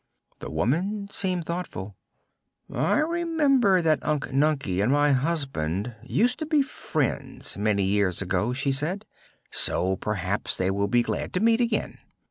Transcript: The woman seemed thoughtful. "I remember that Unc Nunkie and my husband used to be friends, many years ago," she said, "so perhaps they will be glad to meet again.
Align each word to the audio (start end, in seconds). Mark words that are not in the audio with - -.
The 0.39 0.49
woman 0.49 1.09
seemed 1.11 1.45
thoughtful. 1.45 1.95
"I 2.73 2.97
remember 3.01 3.83
that 3.83 3.99
Unc 4.03 4.33
Nunkie 4.33 4.81
and 4.81 4.91
my 4.91 5.11
husband 5.11 5.93
used 6.01 6.39
to 6.39 6.47
be 6.47 6.63
friends, 6.63 7.55
many 7.55 7.83
years 7.83 8.19
ago," 8.19 8.51
she 8.51 8.71
said, 8.71 9.05
"so 9.51 9.95
perhaps 9.97 10.57
they 10.57 10.71
will 10.71 10.87
be 10.87 11.03
glad 11.03 11.33
to 11.33 11.39
meet 11.39 11.61
again. 11.61 11.99